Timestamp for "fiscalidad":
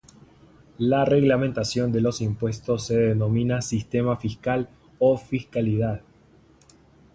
5.15-6.01